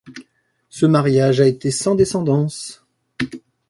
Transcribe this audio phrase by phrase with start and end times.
[0.71, 2.83] Ce mariage a été sans descendance.